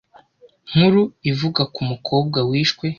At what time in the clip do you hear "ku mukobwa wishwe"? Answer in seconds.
1.73-2.85